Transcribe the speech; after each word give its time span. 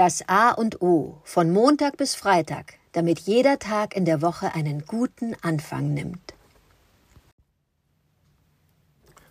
Das 0.00 0.26
A 0.28 0.52
und 0.52 0.80
O 0.80 1.18
von 1.24 1.50
Montag 1.50 1.98
bis 1.98 2.14
Freitag, 2.14 2.78
damit 2.92 3.18
jeder 3.18 3.58
Tag 3.58 3.94
in 3.94 4.06
der 4.06 4.22
Woche 4.22 4.54
einen 4.54 4.86
guten 4.86 5.36
Anfang 5.42 5.92
nimmt. 5.92 6.32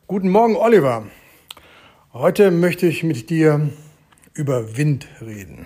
Guten 0.06 0.30
Morgen, 0.30 0.56
Oliver. 0.56 1.08
Heute 2.14 2.52
möchte 2.52 2.86
ich 2.86 3.02
mit 3.02 3.32
dir 3.32 3.72
über 4.36 4.78
Wind 4.78 5.08
reden. 5.22 5.66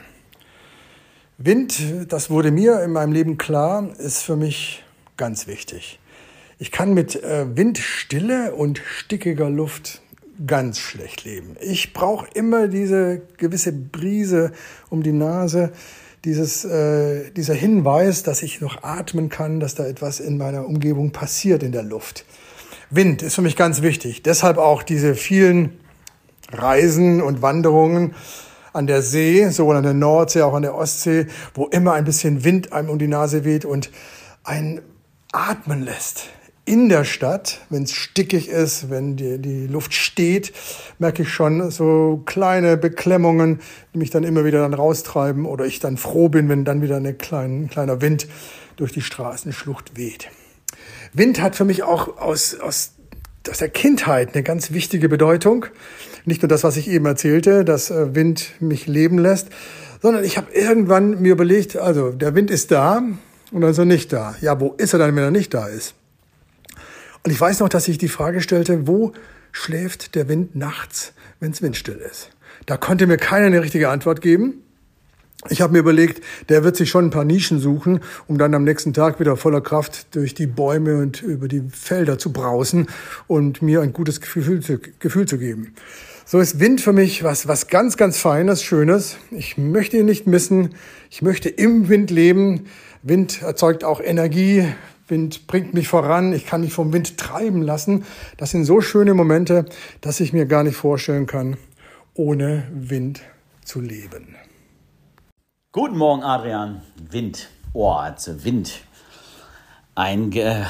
Wind, 1.38 1.84
das 2.08 2.30
wurde 2.30 2.52
mir 2.52 2.82
in 2.82 2.94
meinem 2.94 3.12
Leben 3.12 3.38
klar, 3.38 3.90
ist 4.00 4.24
für 4.24 4.38
mich 4.38 4.86
ganz 5.18 5.48
wichtig. 5.48 6.00
Ich 6.60 6.72
kann 6.72 6.94
mit 6.94 7.22
äh, 7.22 7.58
Windstille 7.58 8.56
und 8.56 8.78
stickiger 8.78 9.50
Luft 9.50 10.02
ganz 10.48 10.80
schlecht 10.80 11.24
leben. 11.24 11.56
Ich 11.62 11.94
brauche 11.94 12.28
immer 12.34 12.68
diese 12.68 13.22
gewisse 13.38 13.72
Brise 13.72 14.52
um 14.90 15.04
die 15.04 15.12
Nase, 15.12 15.72
dieses, 16.26 16.66
äh, 16.66 17.32
dieser 17.32 17.54
Hinweis, 17.54 18.24
dass 18.24 18.44
ich 18.44 18.62
noch 18.62 18.84
atmen 18.84 19.30
kann, 19.30 19.60
dass 19.60 19.76
da 19.76 19.86
etwas 19.86 20.20
in 20.20 20.38
meiner 20.38 20.66
Umgebung 20.66 21.12
passiert 21.12 21.64
in 21.64 21.72
der 21.72 21.84
Luft. 21.84 22.26
Wind 22.90 23.22
ist 23.22 23.36
für 23.36 23.42
mich 23.42 23.56
ganz 23.56 23.82
wichtig. 23.82 24.24
Deshalb 24.24 24.58
auch 24.58 24.84
diese 24.84 25.16
vielen 25.16 25.80
Reisen 26.52 27.22
und 27.22 27.42
Wanderungen 27.42 28.14
an 28.72 28.88
der 28.88 29.02
See, 29.02 29.48
sowohl 29.50 29.78
an 29.78 29.84
der 29.84 29.94
Nordsee, 29.94 30.42
auch 30.42 30.54
an 30.54 30.64
der 30.64 30.76
Ostsee, 30.76 31.28
wo 31.54 31.68
immer 31.68 31.94
ein 31.94 32.06
bisschen 32.06 32.44
Wind 32.44 32.74
einem 32.74 32.90
um 32.90 33.00
die 33.00 33.08
Nase 33.08 33.46
weht 33.46 33.66
und 33.66 33.92
ein 34.44 34.82
atmen 35.32 35.84
lässt 35.84 36.30
in 36.66 36.88
der 36.88 37.04
Stadt, 37.04 37.60
wenn 37.70 37.84
es 37.84 37.92
stickig 37.92 38.48
ist, 38.48 38.90
wenn 38.90 39.18
die, 39.18 39.38
die 39.38 39.68
Luft 39.68 39.94
steht, 39.94 40.54
merke 40.98 41.24
ich 41.24 41.30
schon 41.30 41.70
so 41.72 42.22
kleine 42.26 42.78
Beklemmungen, 42.78 43.60
die 43.94 43.98
mich 43.98 44.12
dann 44.12 44.24
immer 44.24 44.46
wieder 44.46 44.62
dann 44.62 44.74
raustreiben 44.74 45.46
oder 45.46 45.66
ich 45.66 45.80
dann 45.80 45.98
froh 45.98 46.30
bin, 46.30 46.48
wenn 46.48 46.64
dann 46.64 46.82
wieder 46.82 46.98
ein 46.98 47.18
klein, 47.18 47.70
kleiner 47.70 48.02
Wind 48.02 48.28
durch 48.78 48.94
die 48.94 49.02
Straßenschlucht 49.02 49.98
weht. 49.98 50.30
Wind 51.12 51.42
hat 51.42 51.56
für 51.56 51.66
mich 51.66 51.84
auch 51.84 52.18
aus, 52.18 52.58
aus, 52.60 52.94
aus 53.50 53.58
der 53.58 53.70
Kindheit 53.70 54.34
eine 54.34 54.44
ganz 54.44 54.72
wichtige 54.72 55.10
Bedeutung. 55.10 55.66
Nicht 56.26 56.42
nur 56.42 56.50
das, 56.50 56.64
was 56.64 56.78
ich 56.78 56.88
eben 56.88 57.06
erzählte, 57.06 57.66
dass 57.66 57.92
äh, 57.92 58.16
Wind 58.16 58.54
mich 58.62 58.88
leben 58.88 59.18
lässt, 59.18 59.50
sondern 60.02 60.24
ich 60.24 60.38
habe 60.38 60.54
irgendwann 60.54 61.22
mir 61.22 61.34
überlegt, 61.34 61.76
also 61.76 62.12
der 62.12 62.36
Wind 62.36 62.50
ist 62.50 62.72
da 62.72 63.04
und 63.52 63.64
er 63.64 63.86
nicht 63.86 64.14
da. 64.14 64.36
Ja, 64.40 64.60
wo 64.62 64.74
ist 64.78 64.94
er 64.94 65.00
dann, 65.00 65.16
wenn 65.16 65.24
er 65.24 65.32
nicht 65.32 65.54
da 65.54 65.68
ist? 65.68 65.96
Und 67.24 67.32
ich 67.32 67.40
weiß 67.40 67.62
noch, 67.62 67.70
dass 67.70 67.88
ich 67.88 67.98
die 67.98 68.10
Frage 68.10 68.42
stellte, 68.42 68.88
wo 68.88 69.14
schläft 69.52 70.16
der 70.16 70.28
Wind 70.28 70.56
nachts, 70.56 71.14
wenn 71.40 71.52
es 71.52 71.62
windstill 71.62 71.96
ist? 71.96 72.30
Da 72.66 72.78
konnte 72.78 73.08
mir 73.08 73.18
keiner 73.18 73.48
eine 73.48 73.62
richtige 73.62 73.90
Antwort 73.90 74.22
geben. 74.22 74.64
Ich 75.50 75.62
habe 75.62 75.74
mir 75.74 75.80
überlegt, 75.80 76.24
der 76.48 76.64
wird 76.64 76.78
sich 76.78 76.90
schon 76.90 77.06
ein 77.06 77.10
paar 77.10 77.26
Nischen 77.26 77.60
suchen, 77.60 78.00
um 78.28 78.38
dann 78.38 78.54
am 78.54 78.64
nächsten 78.64 78.94
Tag 78.94 79.20
wieder 79.20 79.36
voller 79.36 79.60
Kraft 79.60 80.16
durch 80.16 80.34
die 80.34 80.48
Bäume 80.48 80.98
und 80.98 81.22
über 81.22 81.50
die 81.50 81.64
Felder 81.70 82.18
zu 82.18 82.32
brausen 82.32 82.88
und 83.28 83.62
mir 83.62 83.82
ein 83.82 83.92
gutes 83.92 84.22
Gefühl 84.22 84.62
zu, 84.62 84.80
Gefühl 85.00 85.26
zu 85.26 85.38
geben. 85.38 85.74
So 86.26 86.40
ist 86.40 86.62
Wind 86.62 86.80
für 86.80 86.94
mich 86.94 87.24
was, 87.24 87.48
was 87.50 87.68
ganz, 87.68 87.98
ganz 87.98 88.18
Feines, 88.18 88.64
Schönes. 88.64 89.18
Ich 89.32 89.58
möchte 89.58 89.98
ihn 89.98 90.06
nicht 90.06 90.28
missen. 90.28 90.76
Ich 91.10 91.22
möchte 91.22 91.50
im 91.50 91.90
Wind 91.90 92.10
leben. 92.10 92.68
Wind 93.02 93.42
erzeugt 93.42 93.84
auch 93.84 94.00
Energie. 94.00 94.66
Wind 95.08 95.48
bringt 95.48 95.74
mich 95.74 95.88
voran, 95.88 96.34
ich 96.34 96.46
kann 96.46 96.62
mich 96.62 96.74
vom 96.74 96.94
Wind 96.94 97.18
treiben 97.18 97.62
lassen. 97.62 98.06
Das 98.38 98.52
sind 98.52 98.66
so 98.66 98.82
schöne 98.82 99.14
Momente, 99.14 99.66
dass 100.02 100.20
ich 100.20 100.34
mir 100.34 100.46
gar 100.46 100.64
nicht 100.64 100.76
vorstellen 100.76 101.26
kann, 101.26 101.58
ohne 102.14 102.68
Wind 102.72 103.22
zu 103.66 103.82
leben. 103.82 104.36
Guten 105.72 105.98
Morgen, 105.98 106.24
Adrian. 106.24 106.82
Wind. 107.10 107.50
Oh, 107.74 107.90
also 107.90 108.44
Wind. 108.44 108.82
Ein 109.96 110.30
Ge 110.30 110.66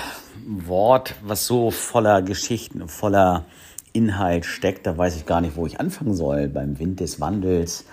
Wort, 0.45 1.15
was 1.23 1.45
so 1.45 1.71
voller 1.71 2.21
Geschichten, 2.21 2.87
voller 2.87 3.45
Inhalt 3.93 4.45
steckt, 4.45 4.87
da 4.87 4.97
weiß 4.97 5.15
ich 5.15 5.25
gar 5.25 5.39
nicht, 5.41 5.55
wo 5.55 5.67
ich 5.67 5.79
anfangen 5.79 6.15
soll. 6.15 6.47
Beim 6.47 6.79
Wind 6.79 6.99
des 6.99 7.21
Wandels. 7.21 7.85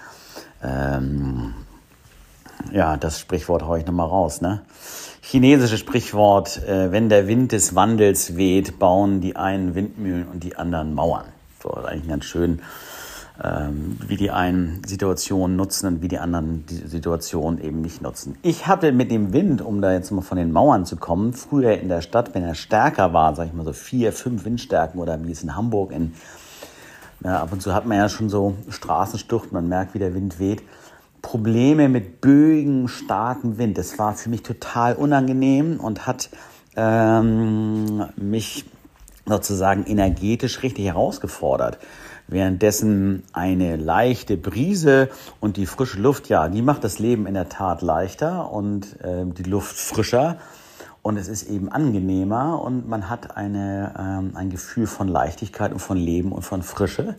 Ähm, 0.62 1.54
ja, 2.72 2.96
das 2.96 3.18
Sprichwort 3.18 3.62
haue 3.62 3.78
ich 3.78 3.86
nochmal 3.86 4.08
raus, 4.08 4.40
ne? 4.40 4.62
chinesische 5.22 5.78
Sprichwort, 5.78 6.62
äh, 6.66 6.90
wenn 6.92 7.08
der 7.08 7.28
Wind 7.28 7.52
des 7.52 7.74
Wandels 7.74 8.36
weht, 8.36 8.78
bauen 8.78 9.20
die 9.20 9.36
einen 9.36 9.74
Windmühlen 9.74 10.26
und 10.26 10.42
die 10.42 10.56
anderen 10.56 10.94
Mauern. 10.94 11.26
So, 11.62 11.70
ist 11.70 11.84
eigentlich 11.84 12.08
ganz 12.08 12.24
schön, 12.24 12.62
ähm, 13.42 13.98
wie 14.06 14.16
die 14.16 14.30
einen 14.30 14.82
Situationen 14.84 15.56
nutzen 15.56 15.86
und 15.86 16.02
wie 16.02 16.08
die 16.08 16.18
anderen 16.18 16.64
die 16.66 16.88
Situation 16.88 17.60
eben 17.60 17.80
nicht 17.80 18.02
nutzen. 18.02 18.36
Ich 18.42 18.66
hatte 18.66 18.92
mit 18.92 19.10
dem 19.10 19.32
Wind, 19.32 19.62
um 19.62 19.80
da 19.80 19.92
jetzt 19.92 20.10
mal 20.10 20.22
von 20.22 20.36
den 20.36 20.52
Mauern 20.52 20.84
zu 20.84 20.96
kommen, 20.96 21.32
früher 21.32 21.78
in 21.78 21.88
der 21.88 22.00
Stadt, 22.00 22.34
wenn 22.34 22.42
er 22.42 22.54
stärker 22.54 23.12
war, 23.12 23.34
sag 23.34 23.46
ich 23.46 23.52
mal 23.52 23.64
so 23.64 23.72
vier, 23.72 24.12
fünf 24.12 24.44
Windstärken 24.44 25.00
oder 25.00 25.24
wie 25.26 25.32
es 25.32 25.42
in 25.42 25.54
Hamburg 25.54 25.92
in, 25.92 26.14
na, 27.20 27.42
ab 27.42 27.52
und 27.52 27.62
zu 27.62 27.74
hat 27.74 27.86
man 27.86 27.98
ja 27.98 28.08
schon 28.08 28.30
so 28.30 28.54
Straßenstucht, 28.68 29.52
man 29.52 29.68
merkt, 29.68 29.94
wie 29.94 29.98
der 29.98 30.14
Wind 30.14 30.38
weht 30.38 30.62
Probleme 31.22 31.88
mit 31.88 32.20
Bögen, 32.20 32.88
starken 32.88 33.58
Wind. 33.58 33.78
Das 33.78 33.98
war 33.98 34.14
für 34.14 34.30
mich 34.30 34.42
total 34.42 34.94
unangenehm 34.94 35.80
und 35.80 36.06
hat 36.06 36.30
ähm, 36.76 38.06
mich 38.16 38.64
sozusagen 39.26 39.84
energetisch 39.84 40.62
richtig 40.62 40.86
herausgefordert. 40.86 41.78
Währenddessen 42.26 43.24
eine 43.32 43.76
leichte 43.76 44.36
Brise 44.36 45.08
und 45.40 45.56
die 45.56 45.66
frische 45.66 46.00
Luft, 46.00 46.28
ja, 46.28 46.48
die 46.48 46.62
macht 46.62 46.84
das 46.84 46.98
Leben 46.98 47.26
in 47.26 47.34
der 47.34 47.48
Tat 47.48 47.82
leichter 47.82 48.52
und 48.52 49.00
äh, 49.02 49.24
die 49.26 49.42
Luft 49.42 49.76
frischer 49.76 50.38
und 51.02 51.16
es 51.16 51.28
ist 51.28 51.44
eben 51.44 51.70
angenehmer 51.70 52.62
und 52.62 52.88
man 52.88 53.08
hat 53.08 53.36
eine, 53.36 53.94
ähm, 53.98 54.32
ein 54.34 54.50
Gefühl 54.50 54.86
von 54.86 55.08
Leichtigkeit 55.08 55.72
und 55.72 55.80
von 55.80 55.96
Leben 55.96 56.32
und 56.32 56.42
von 56.42 56.62
Frische. 56.62 57.16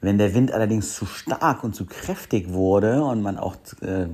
Wenn 0.00 0.18
der 0.18 0.34
Wind 0.34 0.52
allerdings 0.52 0.94
zu 0.94 1.06
stark 1.06 1.64
und 1.64 1.74
zu 1.74 1.86
kräftig 1.86 2.52
wurde 2.52 3.02
und 3.02 3.22
man 3.22 3.38
auch 3.38 3.56
äh, 3.80 4.06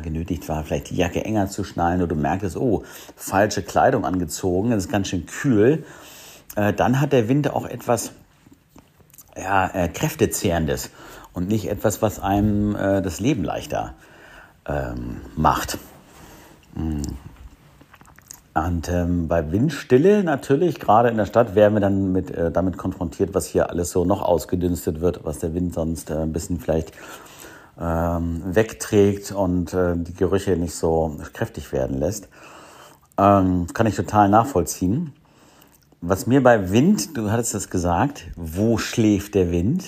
genötigt 0.00 0.48
war, 0.48 0.64
vielleicht 0.64 0.90
die 0.90 0.96
Jacke 0.96 1.24
enger 1.24 1.48
zu 1.48 1.64
schnallen 1.64 2.00
oder 2.00 2.14
du 2.14 2.20
merktest, 2.20 2.56
oh, 2.56 2.84
falsche 3.16 3.62
Kleidung 3.62 4.04
angezogen, 4.04 4.70
das 4.70 4.84
ist 4.84 4.92
ganz 4.92 5.08
schön 5.08 5.26
kühl, 5.26 5.84
äh, 6.56 6.72
dann 6.72 7.00
hat 7.00 7.12
der 7.12 7.28
Wind 7.28 7.50
auch 7.50 7.66
etwas 7.66 8.12
ja, 9.36 9.66
äh, 9.68 9.88
Kräftezehrendes 9.88 10.90
und 11.32 11.48
nicht 11.48 11.68
etwas, 11.68 12.00
was 12.00 12.20
einem 12.20 12.76
äh, 12.76 13.02
das 13.02 13.18
Leben 13.18 13.42
leichter 13.44 13.94
ähm, 14.66 15.20
macht. 15.36 15.78
Und 18.54 18.88
ähm, 18.88 19.26
bei 19.26 19.50
Windstille 19.50 20.22
natürlich, 20.22 20.78
gerade 20.78 21.08
in 21.08 21.16
der 21.16 21.26
Stadt, 21.26 21.56
werden 21.56 21.74
wir 21.74 21.80
dann 21.80 22.12
mit, 22.12 22.30
äh, 22.30 22.52
damit 22.52 22.78
konfrontiert, 22.78 23.34
was 23.34 23.46
hier 23.46 23.68
alles 23.68 23.90
so 23.90 24.04
noch 24.04 24.22
ausgedünstet 24.22 25.00
wird, 25.00 25.24
was 25.24 25.40
der 25.40 25.54
Wind 25.54 25.74
sonst 25.74 26.10
äh, 26.10 26.18
ein 26.18 26.32
bisschen 26.32 26.60
vielleicht 26.60 26.92
ähm, 27.80 28.42
wegträgt 28.44 29.32
und 29.32 29.74
äh, 29.74 29.94
die 29.96 30.14
Gerüche 30.14 30.56
nicht 30.56 30.76
so 30.76 31.18
kräftig 31.32 31.72
werden 31.72 31.98
lässt. 31.98 32.28
Ähm, 33.18 33.66
kann 33.74 33.88
ich 33.88 33.96
total 33.96 34.28
nachvollziehen. 34.28 35.12
Was 36.00 36.28
mir 36.28 36.40
bei 36.40 36.70
Wind, 36.70 37.16
du 37.16 37.32
hattest 37.32 37.54
das 37.54 37.70
gesagt, 37.70 38.26
wo 38.36 38.78
schläft 38.78 39.34
der 39.34 39.50
Wind? 39.50 39.84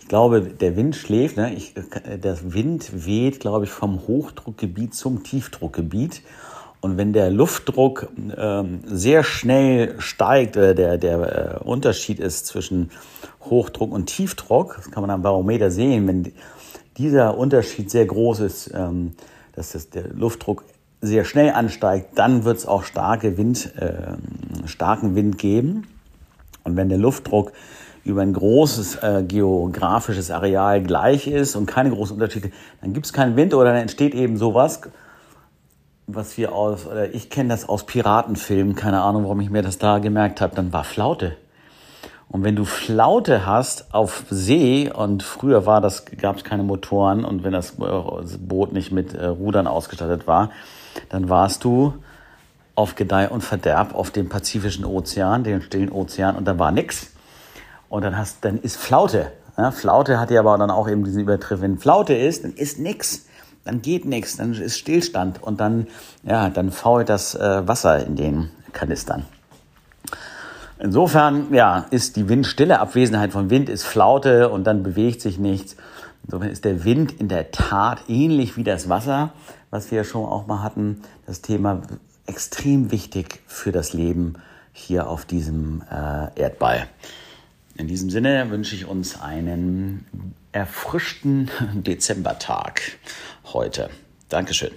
Ich 0.00 0.08
glaube, 0.08 0.40
der 0.40 0.74
Wind 0.76 0.96
schläft, 0.96 1.36
ne? 1.36 1.54
ich, 1.54 1.74
der 1.74 2.52
Wind 2.54 3.06
weht, 3.06 3.38
glaube 3.38 3.66
ich, 3.66 3.70
vom 3.70 4.08
Hochdruckgebiet 4.08 4.94
zum 4.94 5.22
Tiefdruckgebiet. 5.22 6.22
Und 6.88 6.96
wenn 6.96 7.12
der 7.12 7.30
Luftdruck 7.30 8.08
ähm, 8.34 8.80
sehr 8.86 9.22
schnell 9.22 9.96
steigt, 10.00 10.56
äh, 10.56 10.74
der, 10.74 10.96
der 10.96 11.58
äh, 11.60 11.62
Unterschied 11.62 12.18
ist 12.18 12.46
zwischen 12.46 12.90
Hochdruck 13.42 13.92
und 13.92 14.06
Tiefdruck, 14.06 14.76
das 14.76 14.90
kann 14.90 15.02
man 15.02 15.10
am 15.10 15.20
Barometer 15.20 15.70
sehen, 15.70 16.08
wenn 16.08 16.32
dieser 16.96 17.36
Unterschied 17.36 17.90
sehr 17.90 18.06
groß 18.06 18.40
ist, 18.40 18.70
ähm, 18.74 19.12
dass 19.54 19.72
das, 19.72 19.90
der 19.90 20.08
Luftdruck 20.14 20.64
sehr 21.02 21.26
schnell 21.26 21.50
ansteigt, 21.50 22.18
dann 22.18 22.44
wird 22.44 22.56
es 22.56 22.66
auch 22.66 22.84
starke 22.84 23.36
Wind, 23.36 23.74
äh, 23.76 24.16
starken 24.66 25.14
Wind 25.14 25.36
geben. 25.36 25.88
Und 26.64 26.76
wenn 26.76 26.88
der 26.88 26.98
Luftdruck 26.98 27.52
über 28.04 28.22
ein 28.22 28.32
großes 28.32 28.96
äh, 29.02 29.24
geografisches 29.28 30.30
Areal 30.30 30.82
gleich 30.82 31.26
ist 31.26 31.54
und 31.54 31.66
keine 31.66 31.90
großen 31.90 32.14
Unterschiede, 32.14 32.50
dann 32.80 32.94
gibt 32.94 33.04
es 33.04 33.12
keinen 33.12 33.36
Wind 33.36 33.52
oder 33.52 33.72
dann 33.72 33.82
entsteht 33.82 34.14
eben 34.14 34.38
sowas, 34.38 34.80
was 36.08 36.38
wir 36.38 36.54
aus, 36.54 36.86
oder 36.86 37.14
ich 37.14 37.28
kenne 37.28 37.50
das 37.50 37.68
aus 37.68 37.84
Piratenfilmen, 37.84 38.74
keine 38.74 39.02
Ahnung, 39.02 39.24
warum 39.24 39.40
ich 39.40 39.50
mir 39.50 39.62
das 39.62 39.78
da 39.78 39.98
gemerkt 39.98 40.40
habe, 40.40 40.56
dann 40.56 40.72
war 40.72 40.82
Flaute. 40.82 41.36
Und 42.30 42.44
wenn 42.44 42.56
du 42.56 42.64
Flaute 42.64 43.46
hast 43.46 43.94
auf 43.94 44.24
See, 44.30 44.90
und 44.90 45.22
früher 45.22 45.66
war 45.66 45.80
das, 45.80 46.04
gab 46.06 46.36
es 46.38 46.44
keine 46.44 46.62
Motoren, 46.62 47.24
und 47.24 47.44
wenn 47.44 47.52
das 47.52 47.78
äh, 47.78 48.38
Boot 48.38 48.72
nicht 48.72 48.90
mit 48.90 49.14
äh, 49.14 49.26
Rudern 49.26 49.66
ausgestattet 49.66 50.26
war, 50.26 50.50
dann 51.10 51.28
warst 51.28 51.62
du 51.64 51.94
auf 52.74 52.94
Gedeih 52.94 53.28
und 53.28 53.42
Verderb 53.42 53.94
auf 53.94 54.10
dem 54.10 54.30
Pazifischen 54.30 54.86
Ozean, 54.86 55.44
dem 55.44 55.60
stillen 55.60 55.92
Ozean, 55.92 56.36
und 56.36 56.46
da 56.48 56.58
war 56.58 56.72
nix. 56.72 57.12
Und 57.90 58.02
dann 58.02 58.16
hast, 58.16 58.44
dann 58.44 58.58
ist 58.58 58.76
Flaute. 58.76 59.32
Ja, 59.58 59.72
Flaute 59.72 60.18
hat 60.18 60.30
ja 60.30 60.40
aber 60.40 60.56
dann 60.56 60.70
auch 60.70 60.88
eben 60.88 61.04
diesen 61.04 61.22
Übertriff. 61.22 61.60
Wenn 61.60 61.78
Flaute 61.78 62.14
ist, 62.14 62.44
dann 62.44 62.52
ist 62.52 62.78
nix. 62.78 63.26
Dann 63.68 63.82
geht 63.82 64.06
nichts, 64.06 64.38
dann 64.38 64.54
ist 64.54 64.78
Stillstand 64.78 65.42
und 65.42 65.60
dann, 65.60 65.88
ja, 66.22 66.48
dann 66.48 66.70
fault 66.70 67.10
das 67.10 67.34
äh, 67.34 67.68
Wasser 67.68 68.04
in 68.04 68.16
den 68.16 68.48
Kanistern. 68.72 69.26
Insofern, 70.78 71.52
ja, 71.52 71.86
ist 71.90 72.16
die 72.16 72.30
Windstille, 72.30 72.80
Abwesenheit 72.80 73.32
von 73.32 73.50
Wind 73.50 73.68
ist 73.68 73.84
Flaute 73.84 74.48
und 74.48 74.64
dann 74.64 74.82
bewegt 74.82 75.20
sich 75.20 75.38
nichts. 75.38 75.76
Insofern 76.24 76.48
ist 76.48 76.64
der 76.64 76.84
Wind 76.84 77.12
in 77.12 77.28
der 77.28 77.50
Tat 77.50 78.04
ähnlich 78.08 78.56
wie 78.56 78.64
das 78.64 78.88
Wasser, 78.88 79.32
was 79.68 79.90
wir 79.90 80.04
schon 80.04 80.24
auch 80.24 80.46
mal 80.46 80.62
hatten, 80.62 81.02
das 81.26 81.42
Thema 81.42 81.82
extrem 82.24 82.90
wichtig 82.90 83.40
für 83.46 83.70
das 83.70 83.92
Leben 83.92 84.34
hier 84.72 85.10
auf 85.10 85.26
diesem 85.26 85.82
äh, 85.90 86.40
Erdball. 86.40 86.86
In 87.78 87.86
diesem 87.86 88.10
Sinne 88.10 88.50
wünsche 88.50 88.74
ich 88.74 88.86
uns 88.86 89.20
einen 89.20 90.34
erfrischten 90.50 91.48
Dezembertag 91.74 92.82
heute. 93.52 93.88
Dankeschön. 94.28 94.72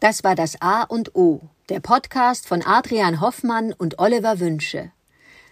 Das 0.00 0.24
war 0.24 0.34
das 0.34 0.60
A 0.62 0.82
und 0.84 1.14
O, 1.14 1.42
der 1.68 1.80
Podcast 1.80 2.48
von 2.48 2.62
Adrian 2.62 3.20
Hoffmann 3.20 3.74
und 3.74 3.98
Oliver 3.98 4.40
Wünsche. 4.40 4.90